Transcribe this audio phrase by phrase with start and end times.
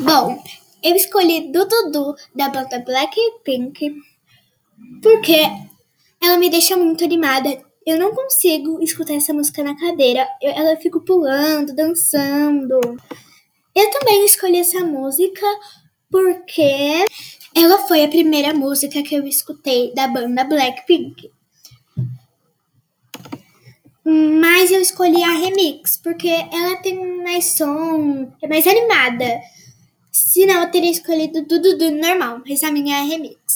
[0.00, 0.40] Bom,
[0.80, 3.96] eu escolhi Dudu da banda Blackpink
[5.02, 5.42] porque
[6.22, 7.60] ela me deixa muito animada.
[7.84, 12.78] Eu não consigo escutar essa música na cadeira, eu, ela fico pulando, dançando.
[13.74, 15.46] Eu também escolhi essa música
[16.08, 17.04] porque
[17.54, 21.28] ela foi a primeira música que eu escutei da banda Blackpink.
[24.04, 29.40] Mas eu escolhi a remix, porque ela tem mais som, é mais animada.
[30.12, 33.38] Senão eu teria escolhido do Dudu normal, mas a minha é remix.